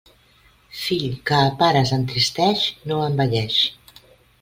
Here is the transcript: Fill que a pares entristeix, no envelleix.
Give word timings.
Fill 0.83 1.05
que 1.31 1.37
a 1.49 1.53
pares 1.61 1.95
entristeix, 2.01 2.67
no 2.89 3.03
envelleix. 3.13 3.65